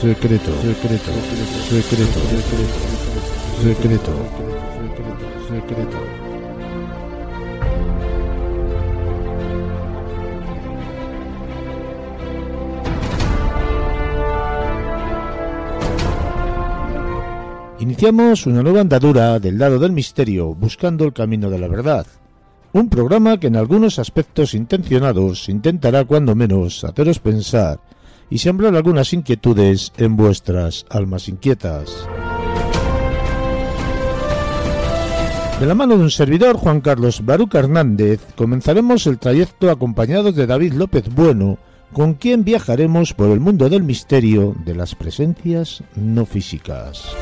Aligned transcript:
Secreto, 0.00 0.50
secreto, 0.60 1.12
secreto, 1.68 3.19
secreto, 3.62 4.10
secreto. 5.48 5.98
Iniciamos 17.80 18.46
una 18.46 18.62
nueva 18.62 18.80
andadura 18.80 19.38
del 19.38 19.58
lado 19.58 19.78
del 19.78 19.92
misterio, 19.92 20.54
buscando 20.54 21.04
el 21.04 21.12
camino 21.12 21.50
de 21.50 21.58
la 21.58 21.68
verdad. 21.68 22.06
Un 22.72 22.88
programa 22.88 23.38
que 23.38 23.48
en 23.48 23.56
algunos 23.56 23.98
aspectos 23.98 24.54
intencionados 24.54 25.50
intentará 25.50 26.06
cuando 26.06 26.34
menos 26.34 26.82
haceros 26.84 27.18
pensar 27.18 27.78
y 28.30 28.38
sembrar 28.38 28.74
algunas 28.74 29.12
inquietudes 29.12 29.92
en 29.98 30.16
vuestras 30.16 30.86
almas 30.88 31.28
inquietas. 31.28 32.06
De 35.60 35.66
la 35.66 35.74
mano 35.74 35.98
de 35.98 36.04
un 36.04 36.10
servidor, 36.10 36.56
Juan 36.56 36.80
Carlos 36.80 37.22
Baruca 37.22 37.58
Hernández, 37.58 38.22
comenzaremos 38.34 39.06
el 39.06 39.18
trayecto 39.18 39.70
acompañados 39.70 40.34
de 40.34 40.46
David 40.46 40.72
López 40.72 41.14
Bueno, 41.14 41.58
con 41.92 42.14
quien 42.14 42.44
viajaremos 42.44 43.12
por 43.12 43.28
el 43.28 43.40
mundo 43.40 43.68
del 43.68 43.82
misterio 43.82 44.54
de 44.64 44.74
las 44.74 44.94
presencias 44.94 45.84
no 45.96 46.24
físicas. 46.24 47.14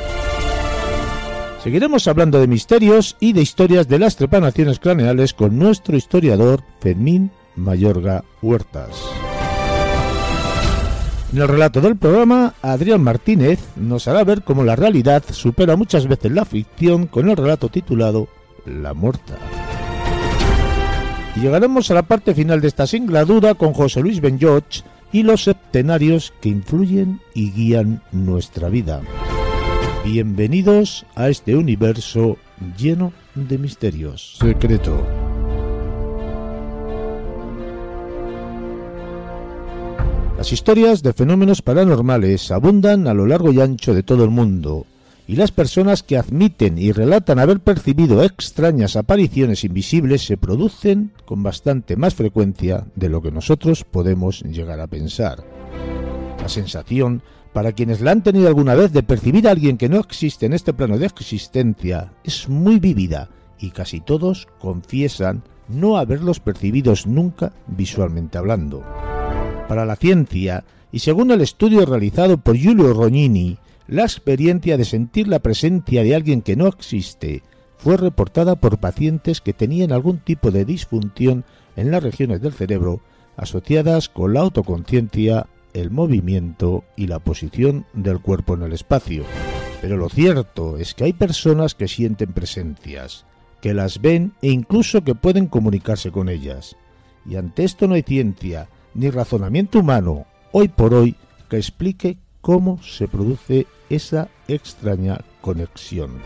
Seguiremos 1.64 2.06
hablando 2.06 2.38
de 2.38 2.46
misterios 2.46 3.16
y 3.18 3.32
de 3.32 3.42
historias 3.42 3.88
de 3.88 3.98
las 3.98 4.14
trepanaciones 4.14 4.78
craneales 4.78 5.34
con 5.34 5.58
nuestro 5.58 5.96
historiador 5.96 6.62
Fermín 6.78 7.32
Mayorga 7.56 8.22
Huertas. 8.40 9.27
En 11.32 11.42
el 11.42 11.48
relato 11.48 11.82
del 11.82 11.96
programa, 11.96 12.54
Adrián 12.62 13.02
Martínez 13.02 13.60
nos 13.76 14.08
hará 14.08 14.24
ver 14.24 14.42
cómo 14.42 14.64
la 14.64 14.76
realidad 14.76 15.22
supera 15.30 15.76
muchas 15.76 16.06
veces 16.06 16.32
la 16.32 16.46
ficción 16.46 17.06
con 17.06 17.28
el 17.28 17.36
relato 17.36 17.68
titulado 17.68 18.28
La 18.64 18.94
Muerta. 18.94 19.36
Llegaremos 21.36 21.90
a 21.90 21.94
la 21.94 22.02
parte 22.02 22.34
final 22.34 22.62
de 22.62 22.68
esta 22.68 22.86
singladura 22.86 23.54
con 23.54 23.74
José 23.74 24.00
Luis 24.00 24.20
Benjoch 24.20 24.82
y 25.12 25.22
los 25.22 25.44
septenarios 25.44 26.32
que 26.40 26.48
influyen 26.48 27.20
y 27.34 27.52
guían 27.52 28.02
nuestra 28.10 28.70
vida. 28.70 29.02
Bienvenidos 30.04 31.04
a 31.14 31.28
este 31.28 31.56
universo 31.56 32.38
lleno 32.76 33.12
de 33.34 33.58
misterios. 33.58 34.36
Secreto. 34.40 35.27
Las 40.38 40.52
historias 40.52 41.02
de 41.02 41.12
fenómenos 41.12 41.62
paranormales 41.62 42.52
abundan 42.52 43.08
a 43.08 43.12
lo 43.12 43.26
largo 43.26 43.50
y 43.50 43.60
ancho 43.60 43.92
de 43.92 44.04
todo 44.04 44.22
el 44.22 44.30
mundo, 44.30 44.86
y 45.26 45.34
las 45.34 45.50
personas 45.50 46.04
que 46.04 46.16
admiten 46.16 46.78
y 46.78 46.92
relatan 46.92 47.40
haber 47.40 47.58
percibido 47.58 48.22
extrañas 48.22 48.94
apariciones 48.94 49.64
invisibles 49.64 50.24
se 50.24 50.36
producen 50.36 51.10
con 51.24 51.42
bastante 51.42 51.96
más 51.96 52.14
frecuencia 52.14 52.86
de 52.94 53.08
lo 53.08 53.20
que 53.20 53.32
nosotros 53.32 53.82
podemos 53.82 54.42
llegar 54.42 54.78
a 54.78 54.86
pensar. 54.86 55.42
La 56.40 56.48
sensación, 56.48 57.20
para 57.52 57.72
quienes 57.72 58.00
la 58.00 58.12
han 58.12 58.22
tenido 58.22 58.46
alguna 58.46 58.76
vez 58.76 58.92
de 58.92 59.02
percibir 59.02 59.48
a 59.48 59.50
alguien 59.50 59.76
que 59.76 59.88
no 59.88 59.98
existe 59.98 60.46
en 60.46 60.52
este 60.52 60.72
plano 60.72 60.98
de 60.98 61.06
existencia, 61.06 62.12
es 62.22 62.48
muy 62.48 62.78
vívida 62.78 63.28
y 63.58 63.70
casi 63.70 64.00
todos 64.00 64.46
confiesan 64.60 65.42
no 65.66 65.96
haberlos 65.96 66.38
percibidos 66.38 67.08
nunca 67.08 67.52
visualmente 67.66 68.38
hablando 68.38 68.84
para 69.68 69.86
la 69.86 69.96
ciencia 69.96 70.64
y 70.90 71.00
según 71.00 71.30
el 71.30 71.42
estudio 71.42 71.84
realizado 71.86 72.38
por 72.38 72.56
Giulio 72.56 72.94
Rognini, 72.94 73.58
la 73.86 74.02
experiencia 74.02 74.76
de 74.76 74.84
sentir 74.84 75.28
la 75.28 75.38
presencia 75.38 76.02
de 76.02 76.14
alguien 76.14 76.42
que 76.42 76.56
no 76.56 76.66
existe 76.66 77.42
fue 77.76 77.96
reportada 77.96 78.56
por 78.56 78.78
pacientes 78.78 79.40
que 79.40 79.52
tenían 79.52 79.92
algún 79.92 80.18
tipo 80.18 80.50
de 80.50 80.64
disfunción 80.64 81.44
en 81.76 81.90
las 81.90 82.02
regiones 82.02 82.40
del 82.40 82.52
cerebro 82.52 83.00
asociadas 83.36 84.08
con 84.08 84.34
la 84.34 84.40
autoconciencia, 84.40 85.46
el 85.72 85.92
movimiento 85.92 86.84
y 86.96 87.06
la 87.06 87.20
posición 87.20 87.86
del 87.92 88.18
cuerpo 88.20 88.54
en 88.54 88.62
el 88.62 88.72
espacio. 88.72 89.24
Pero 89.80 89.96
lo 89.96 90.08
cierto 90.08 90.76
es 90.76 90.92
que 90.94 91.04
hay 91.04 91.12
personas 91.12 91.76
que 91.76 91.86
sienten 91.86 92.32
presencias, 92.32 93.26
que 93.62 93.74
las 93.74 94.00
ven 94.00 94.32
e 94.42 94.50
incluso 94.50 95.04
que 95.04 95.14
pueden 95.14 95.46
comunicarse 95.46 96.10
con 96.10 96.28
ellas. 96.28 96.76
Y 97.24 97.36
ante 97.36 97.62
esto 97.62 97.86
no 97.86 97.94
hay 97.94 98.02
ciencia, 98.02 98.68
ni 98.94 99.10
razonamiento 99.10 99.80
humano 99.80 100.26
hoy 100.52 100.68
por 100.68 100.94
hoy 100.94 101.14
que 101.48 101.56
explique 101.56 102.18
cómo 102.40 102.82
se 102.82 103.08
produce 103.08 103.66
esa 103.90 104.28
extraña 104.48 105.18
conexión. 105.40 106.20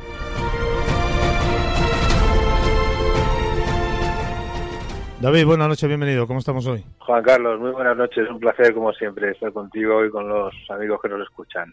David, 5.20 5.46
buenas 5.46 5.68
noches, 5.68 5.86
bienvenido. 5.86 6.26
¿Cómo 6.26 6.40
estamos 6.40 6.66
hoy? 6.66 6.84
Juan 6.98 7.22
Carlos, 7.22 7.60
muy 7.60 7.70
buenas 7.70 7.96
noches. 7.96 8.28
Un 8.28 8.40
placer, 8.40 8.74
como 8.74 8.92
siempre, 8.92 9.30
estar 9.30 9.52
contigo 9.52 10.04
y 10.04 10.10
con 10.10 10.28
los 10.28 10.52
amigos 10.68 11.00
que 11.00 11.08
nos 11.08 11.22
escuchan. 11.22 11.72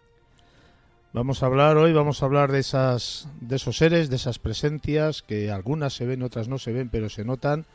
Vamos 1.13 1.41
a 1.41 1.47
hablar 1.47 1.75
hoy, 1.77 1.91
vamos 1.91 2.21
a 2.21 2.27
hablar 2.27 2.51
de 2.51 2.59
esas, 2.59 3.27
de 3.41 3.55
esos 3.55 3.77
seres, 3.77 4.11
de 4.11 4.17
esas 4.17 4.37
presencias 4.37 5.23
que 5.23 5.49
algunas 5.49 5.93
se 5.93 6.05
ven, 6.05 6.21
otras 6.21 6.47
no 6.47 6.59
se 6.59 6.71
ven, 6.71 6.89
pero 6.89 7.09
se 7.09 7.25
notan 7.25 7.65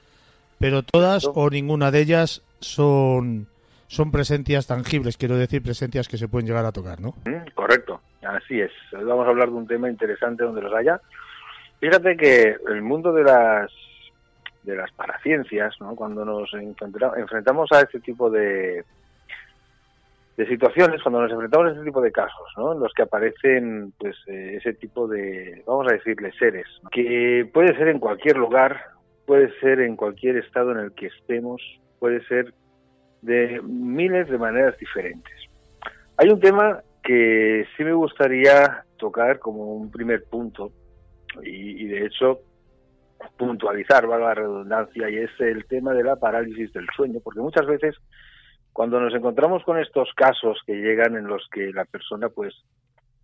pero 0.58 0.82
todas 0.82 1.28
o 1.32 1.50
ninguna 1.50 1.90
de 1.90 2.00
ellas 2.00 2.42
son, 2.60 3.46
son 3.86 4.10
presencias 4.10 4.66
tangibles, 4.66 5.16
quiero 5.16 5.36
decir, 5.36 5.62
presencias 5.62 6.08
que 6.08 6.18
se 6.18 6.28
pueden 6.28 6.46
llegar 6.46 6.64
a 6.64 6.72
tocar, 6.72 7.00
¿no? 7.00 7.14
Mm, 7.24 7.50
correcto, 7.54 8.00
así 8.22 8.60
es. 8.60 8.72
Hoy 8.92 9.04
vamos 9.04 9.26
a 9.26 9.30
hablar 9.30 9.48
de 9.48 9.56
un 9.56 9.66
tema 9.66 9.88
interesante 9.90 10.44
donde 10.44 10.62
los 10.62 10.72
haya. 10.74 11.00
Fíjate 11.80 12.16
que 12.16 12.56
el 12.68 12.82
mundo 12.82 13.12
de 13.12 13.24
las 13.24 13.70
de 14.64 14.74
las 14.74 14.90
paraciencias, 14.92 15.74
¿no? 15.80 15.94
cuando 15.94 16.24
nos 16.24 16.50
enfrentamos 16.54 17.70
a 17.72 17.82
este 17.82 18.00
tipo 18.00 18.30
de, 18.30 18.84
de 20.36 20.46
situaciones, 20.46 21.02
cuando 21.02 21.20
nos 21.20 21.30
enfrentamos 21.30 21.68
a 21.68 21.72
este 21.72 21.84
tipo 21.84 22.00
de 22.00 22.10
casos, 22.10 22.48
¿no? 22.56 22.72
en 22.72 22.80
los 22.80 22.92
que 22.94 23.02
aparecen 23.02 23.92
pues 23.98 24.16
eh, 24.26 24.56
ese 24.56 24.72
tipo 24.74 25.06
de, 25.06 25.62
vamos 25.66 25.86
a 25.88 25.94
decirle, 25.94 26.32
seres, 26.38 26.66
que 26.90 27.48
puede 27.52 27.76
ser 27.76 27.88
en 27.88 27.98
cualquier 27.98 28.36
lugar, 28.36 28.93
puede 29.26 29.52
ser 29.60 29.80
en 29.80 29.96
cualquier 29.96 30.36
estado 30.36 30.72
en 30.72 30.78
el 30.78 30.92
que 30.92 31.06
estemos, 31.06 31.62
puede 31.98 32.24
ser 32.26 32.52
de 33.22 33.60
miles 33.62 34.28
de 34.28 34.38
maneras 34.38 34.76
diferentes. 34.78 35.34
Hay 36.16 36.28
un 36.28 36.40
tema 36.40 36.82
que 37.02 37.66
sí 37.76 37.84
me 37.84 37.92
gustaría 37.92 38.84
tocar 38.98 39.38
como 39.38 39.74
un 39.74 39.90
primer 39.90 40.24
punto 40.24 40.72
y, 41.42 41.86
de 41.86 42.06
hecho 42.06 42.40
puntualizar, 43.38 44.06
valga 44.06 44.26
la 44.26 44.34
redundancia, 44.34 45.08
y 45.08 45.16
es 45.16 45.30
el 45.40 45.64
tema 45.64 45.94
de 45.94 46.04
la 46.04 46.16
parálisis 46.16 46.72
del 46.74 46.86
sueño, 46.94 47.20
porque 47.24 47.40
muchas 47.40 47.66
veces 47.66 47.96
cuando 48.72 49.00
nos 49.00 49.14
encontramos 49.14 49.64
con 49.64 49.78
estos 49.78 50.10
casos 50.14 50.60
que 50.66 50.74
llegan 50.74 51.16
en 51.16 51.26
los 51.26 51.48
que 51.50 51.72
la 51.72 51.86
persona 51.86 52.28
pues 52.28 52.54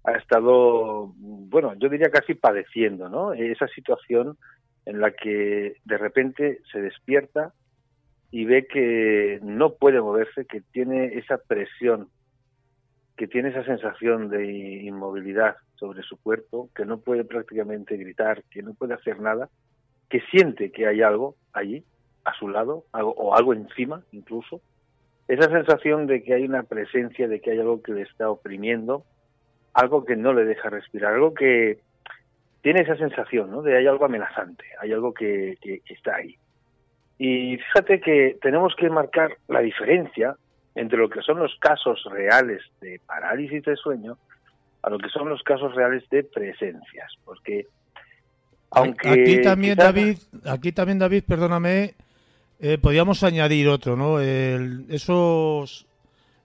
ha 0.04 0.12
estado, 0.12 1.12
bueno, 1.18 1.74
yo 1.74 1.90
diría 1.90 2.08
casi 2.08 2.34
padeciendo, 2.34 3.10
¿no? 3.10 3.34
Esa 3.34 3.66
situación 3.68 4.38
en 4.86 5.00
la 5.00 5.12
que 5.12 5.76
de 5.84 5.98
repente 5.98 6.60
se 6.72 6.80
despierta 6.80 7.52
y 8.30 8.44
ve 8.44 8.66
que 8.66 9.40
no 9.42 9.74
puede 9.74 10.00
moverse, 10.00 10.46
que 10.46 10.60
tiene 10.60 11.18
esa 11.18 11.38
presión 11.38 12.08
que 13.20 13.28
tiene 13.28 13.50
esa 13.50 13.64
sensación 13.64 14.30
de 14.30 14.46
inmovilidad 14.82 15.56
sobre 15.74 16.02
su 16.02 16.16
cuerpo, 16.16 16.70
que 16.74 16.86
no 16.86 17.00
puede 17.00 17.22
prácticamente 17.22 17.98
gritar, 17.98 18.44
que 18.50 18.62
no 18.62 18.72
puede 18.72 18.94
hacer 18.94 19.20
nada, 19.20 19.50
que 20.08 20.22
siente 20.30 20.72
que 20.72 20.86
hay 20.86 21.02
algo 21.02 21.36
allí, 21.52 21.84
a 22.24 22.32
su 22.32 22.48
lado, 22.48 22.86
o 22.92 23.34
algo 23.34 23.52
encima 23.52 24.02
incluso, 24.12 24.62
esa 25.28 25.50
sensación 25.50 26.06
de 26.06 26.22
que 26.22 26.32
hay 26.32 26.44
una 26.44 26.62
presencia, 26.62 27.28
de 27.28 27.42
que 27.42 27.50
hay 27.50 27.58
algo 27.58 27.82
que 27.82 27.92
le 27.92 28.02
está 28.02 28.30
oprimiendo, 28.30 29.04
algo 29.74 30.06
que 30.06 30.16
no 30.16 30.32
le 30.32 30.46
deja 30.46 30.70
respirar, 30.70 31.12
algo 31.12 31.34
que 31.34 31.78
tiene 32.62 32.80
esa 32.80 32.96
sensación, 32.96 33.50
¿no? 33.50 33.62
De 33.62 33.76
hay 33.76 33.86
algo 33.86 34.04
amenazante, 34.04 34.64
hay 34.80 34.92
algo 34.92 35.14
que, 35.14 35.56
que 35.60 35.82
está 35.86 36.16
ahí. 36.16 36.36
Y 37.18 37.56
fíjate 37.56 38.00
que 38.00 38.38
tenemos 38.40 38.74
que 38.76 38.88
marcar 38.88 39.36
la 39.48 39.60
diferencia 39.60 40.36
entre 40.74 40.98
lo 40.98 41.10
que 41.10 41.20
son 41.22 41.38
los 41.38 41.54
casos 41.60 42.02
reales 42.10 42.62
de 42.80 43.00
parálisis 43.06 43.62
de 43.64 43.76
sueño 43.76 44.16
a 44.82 44.90
lo 44.90 44.98
que 44.98 45.08
son 45.10 45.28
los 45.28 45.42
casos 45.42 45.74
reales 45.74 46.08
de 46.10 46.24
presencias, 46.24 47.12
porque 47.24 47.66
aunque 48.70 49.08
aquí 49.08 49.40
también 49.42 49.76
David, 49.76 50.18
aquí 50.46 50.72
también 50.72 50.98
David, 50.98 51.24
perdóname, 51.26 51.94
eh, 52.60 52.78
podríamos 52.78 53.22
añadir 53.24 53.68
otro, 53.68 53.96
¿no? 53.96 54.20
esos 54.20 55.86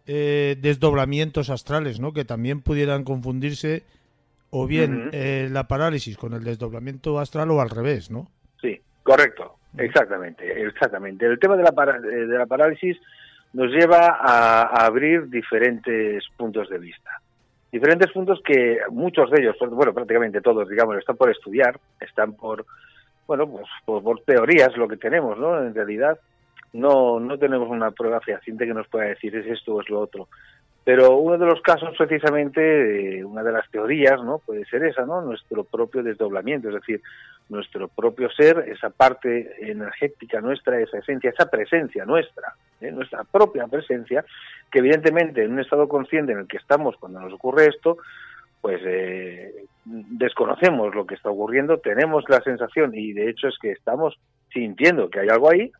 eh, 0.07 0.57
desdoblamientos 0.59 1.49
astrales, 1.49 1.99
¿no? 1.99 2.13
Que 2.13 2.25
también 2.25 2.61
pudieran 2.61 3.03
confundirse 3.03 3.83
o 4.57 4.67
bien 4.67 5.09
eh, 5.11 5.49
la 5.51 5.67
parálisis 5.67 6.15
con 6.15 6.31
el 6.33 6.41
desdoblamiento 6.41 7.19
astral 7.19 7.51
o 7.51 7.59
al 7.59 7.69
revés, 7.69 8.09
¿no? 8.09 8.29
Sí, 8.61 8.79
correcto, 9.03 9.57
exactamente, 9.77 10.65
exactamente. 10.65 11.25
El 11.25 11.37
tema 11.39 11.57
de 11.57 11.63
la, 11.63 11.99
de 11.99 12.37
la 12.37 12.45
parálisis 12.45 12.97
nos 13.51 13.69
lleva 13.69 14.17
a, 14.17 14.85
abrir 14.85 15.29
diferentes 15.29 16.23
puntos 16.37 16.69
de 16.69 16.77
vista. 16.77 17.19
Diferentes 17.69 18.09
puntos 18.13 18.39
que 18.45 18.77
muchos 18.91 19.29
de 19.29 19.41
ellos, 19.41 19.57
bueno, 19.71 19.93
prácticamente 19.93 20.39
todos, 20.39 20.69
digamos, 20.69 20.97
están 20.97 21.17
por 21.17 21.29
estudiar, 21.29 21.77
están 21.99 22.31
por, 22.33 22.65
bueno, 23.27 23.49
pues 23.49 23.67
por, 23.83 24.21
teorías 24.21 24.77
lo 24.77 24.87
que 24.87 24.95
tenemos, 24.95 25.37
¿no? 25.37 25.61
En 25.61 25.75
realidad 25.75 26.17
no, 26.71 27.19
no 27.19 27.37
tenemos 27.37 27.67
una 27.67 27.91
prueba 27.91 28.21
fehaciente 28.21 28.65
que 28.65 28.73
nos 28.73 28.87
pueda 28.87 29.07
decir 29.07 29.35
es 29.35 29.47
esto 29.47 29.75
o 29.75 29.81
es 29.81 29.89
lo 29.89 29.99
otro. 29.99 30.29
Pero 30.85 31.17
uno 31.17 31.37
de 31.37 31.47
los 31.47 31.61
casos, 31.61 31.95
precisamente, 31.97 33.25
una 33.25 33.43
de 33.43 33.51
las 33.51 33.69
teorías, 33.71 34.23
¿no? 34.23 34.37
Puede 34.37 34.65
ser 34.65 34.85
esa, 34.85 35.03
¿no? 35.03 35.19
Nuestro 35.19 35.63
propio 35.63 36.03
desdoblamiento, 36.03 36.69
es 36.69 36.75
decir, 36.75 37.01
nuestro 37.49 37.87
propio 37.87 38.29
ser, 38.29 38.65
esa 38.69 38.91
parte 38.91 39.69
energética 39.69 40.41
nuestra, 40.41 40.79
esa 40.79 40.99
esencia, 40.99 41.31
esa 41.31 41.49
presencia 41.49 42.05
nuestra, 42.05 42.53
¿eh? 42.81 42.91
nuestra 42.91 43.23
propia 43.23 43.67
presencia, 43.67 44.23
que 44.71 44.79
evidentemente 44.79 45.43
en 45.43 45.53
un 45.53 45.59
estado 45.59 45.87
consciente 45.87 46.31
en 46.31 46.39
el 46.39 46.47
que 46.47 46.57
estamos 46.57 46.95
cuando 46.97 47.19
nos 47.19 47.33
ocurre 47.33 47.67
esto, 47.67 47.97
pues 48.61 48.81
eh, 48.85 49.53
desconocemos 49.85 50.95
lo 50.95 51.05
que 51.05 51.15
está 51.15 51.29
ocurriendo, 51.29 51.77
tenemos 51.79 52.23
la 52.29 52.41
sensación 52.41 52.95
y 52.95 53.13
de 53.13 53.29
hecho 53.29 53.47
es 53.47 53.57
que 53.59 53.71
estamos 53.71 54.17
sintiendo 54.51 55.09
que 55.09 55.19
hay 55.19 55.29
algo 55.29 55.51
ahí 55.51 55.71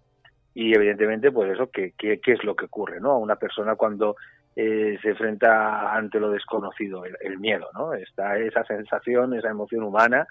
y 0.54 0.74
evidentemente 0.76 1.32
pues 1.32 1.52
eso, 1.52 1.70
¿qué, 1.72 1.94
qué, 1.98 2.20
es 2.26 2.44
lo 2.44 2.56
que 2.56 2.66
ocurre? 2.66 3.00
¿no? 3.00 3.12
A 3.12 3.18
una 3.18 3.38
persona 3.38 3.76
cuando 3.76 4.16
eh, 4.56 4.98
se 5.02 5.10
enfrenta 5.10 5.94
ante 5.94 6.20
lo 6.20 6.32
desconocido, 6.32 7.04
el, 7.06 7.40
miedo, 7.40 7.68
¿no? 7.74 7.94
Está 7.94 8.38
esa 8.38 8.64
sensación, 8.64 9.34
esa 9.34 9.50
emoción 9.50 9.84
humana 9.84 10.26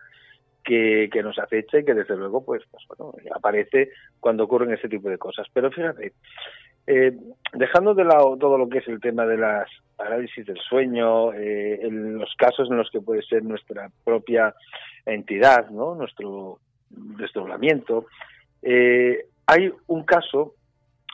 que, 0.63 1.11
que 1.13 1.23
nos 1.23 1.39
acecha 1.39 1.79
y 1.79 1.85
que 1.85 1.95
desde 1.95 2.17
luego 2.17 2.45
pues, 2.45 2.63
pues 2.71 2.85
bueno, 2.89 3.13
aparece 3.35 3.91
cuando 4.21 4.45
ocurren 4.45 4.73
ese 4.73 4.89
tipo 4.89 5.09
de 5.11 5.19
cosas. 5.19 5.47
Pero 5.53 5.71
fíjate, 5.71 6.15
eh, 6.87 7.13
dejando 7.55 7.95
de 7.95 8.05
lado 8.05 8.37
todo 8.37 8.59
lo 8.59 8.69
que 8.69 8.79
es 8.79 8.89
el 8.89 9.01
tema 9.01 9.25
de 9.25 9.39
las 9.39 9.69
parálisis 9.97 10.45
del 10.45 10.59
sueño, 10.59 11.33
eh, 11.33 11.81
en 11.83 12.19
los 12.19 12.35
casos 12.37 12.69
en 12.71 12.77
los 12.77 12.91
que 12.91 13.01
puede 13.01 13.23
ser 13.23 13.43
nuestra 13.43 13.91
propia 14.05 14.55
entidad, 15.07 15.71
¿no? 15.71 15.95
nuestro 15.95 16.59
desdoblamiento, 16.91 18.07
eh, 18.63 19.27
hay 19.47 19.73
un 19.87 20.05
caso 20.05 20.55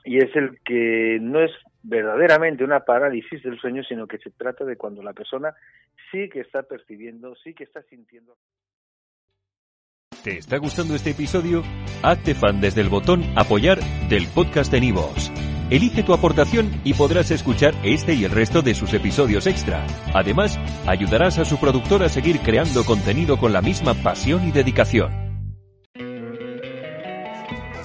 y 0.05 0.19
es 0.19 0.35
el 0.35 0.59
que 0.65 1.19
no 1.21 1.41
es 1.41 1.53
verdaderamente 1.83 2.65
una 2.65 2.81
parálisis 2.81 3.43
del 3.43 3.59
sueño, 3.59 3.83
sino 3.85 4.07
que 4.07 4.19
se 4.19 4.31
trata 4.31 4.65
de 4.65 4.77
cuando 4.77 5.03
la 5.03 5.13
persona 5.13 5.55
sí 6.11 6.29
que 6.29 6.41
está 6.41 6.63
percibiendo, 6.63 7.35
sí 7.37 7.55
que 7.55 7.65
está 7.65 7.83
sintiendo. 7.83 8.37
¿Te 10.23 10.37
está 10.37 10.59
gustando 10.59 10.95
este 10.95 11.11
episodio? 11.11 11.63
Hazte 12.03 12.35
fan 12.35 12.61
desde 12.61 12.83
el 12.83 12.91
botón 12.91 13.23
Apoyar 13.37 13.79
del 14.11 14.27
podcast 14.27 14.71
de 14.71 14.81
Nivos. 14.81 15.33
Elige 15.71 16.03
tu 16.03 16.13
aportación 16.13 16.69
y 16.85 16.95
podrás 16.95 17.31
escuchar 17.31 17.75
este 17.85 18.13
y 18.13 18.25
el 18.25 18.33
resto 18.33 18.61
de 18.61 18.75
sus 18.75 18.93
episodios 18.93 19.47
extra. 19.47 19.87
Además, 20.13 20.59
ayudarás 20.87 21.39
a 21.39 21.45
su 21.45 21.59
productor 21.59 22.03
a 22.03 22.09
seguir 22.09 22.41
creando 22.41 22.85
contenido 22.85 23.39
con 23.39 23.53
la 23.53 23.63
misma 23.63 23.95
pasión 23.95 24.47
y 24.47 24.51
dedicación. 24.51 25.11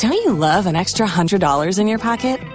Don't 0.02 0.14
you 0.26 0.34
love 0.34 0.68
an 0.68 0.76
extra 0.76 1.08
$100 1.08 1.80
in 1.80 1.88
your 1.88 2.00
pocket? 2.00 2.55